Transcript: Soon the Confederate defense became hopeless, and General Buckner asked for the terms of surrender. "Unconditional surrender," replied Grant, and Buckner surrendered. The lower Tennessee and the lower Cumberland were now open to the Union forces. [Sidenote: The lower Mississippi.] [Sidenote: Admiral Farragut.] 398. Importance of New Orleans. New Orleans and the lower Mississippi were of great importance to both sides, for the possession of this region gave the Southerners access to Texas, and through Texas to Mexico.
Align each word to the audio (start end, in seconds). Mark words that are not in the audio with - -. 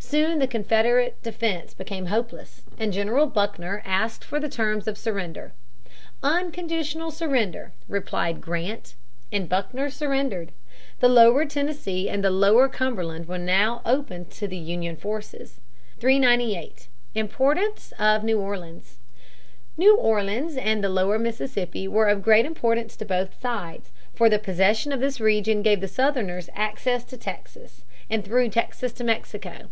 Soon 0.00 0.38
the 0.38 0.46
Confederate 0.46 1.20
defense 1.22 1.74
became 1.74 2.06
hopeless, 2.06 2.62
and 2.78 2.94
General 2.94 3.26
Buckner 3.26 3.82
asked 3.84 4.24
for 4.24 4.40
the 4.40 4.48
terms 4.48 4.88
of 4.88 4.96
surrender. 4.96 5.52
"Unconditional 6.22 7.10
surrender," 7.10 7.72
replied 7.88 8.40
Grant, 8.40 8.94
and 9.30 9.50
Buckner 9.50 9.90
surrendered. 9.90 10.52
The 11.00 11.10
lower 11.10 11.44
Tennessee 11.44 12.08
and 12.08 12.24
the 12.24 12.30
lower 12.30 12.68
Cumberland 12.70 13.28
were 13.28 13.36
now 13.36 13.82
open 13.84 14.24
to 14.30 14.48
the 14.48 14.56
Union 14.56 14.96
forces. 14.96 15.60
[Sidenote: 16.00 16.00
The 16.00 16.06
lower 16.06 16.36
Mississippi.] 16.36 16.38
[Sidenote: 16.38 17.10
Admiral 17.14 17.32
Farragut.] 17.34 17.34
398. 17.36 17.36
Importance 17.36 17.92
of 17.98 18.24
New 18.24 18.40
Orleans. 18.40 18.98
New 19.76 19.96
Orleans 19.98 20.56
and 20.56 20.82
the 20.82 20.88
lower 20.88 21.18
Mississippi 21.18 21.86
were 21.86 22.08
of 22.08 22.22
great 22.24 22.46
importance 22.46 22.96
to 22.96 23.04
both 23.04 23.38
sides, 23.38 23.90
for 24.14 24.30
the 24.30 24.38
possession 24.38 24.90
of 24.90 25.00
this 25.00 25.20
region 25.20 25.60
gave 25.60 25.82
the 25.82 25.86
Southerners 25.86 26.48
access 26.54 27.04
to 27.04 27.18
Texas, 27.18 27.84
and 28.08 28.24
through 28.24 28.48
Texas 28.48 28.94
to 28.94 29.04
Mexico. 29.04 29.68